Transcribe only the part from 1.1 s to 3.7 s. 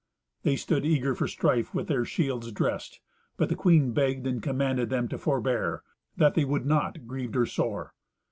for strife with their shields dressed, but the